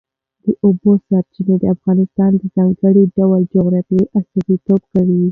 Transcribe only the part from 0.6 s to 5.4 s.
اوبو سرچینې د افغانستان د ځانګړي ډول جغرافیه استازیتوب کوي.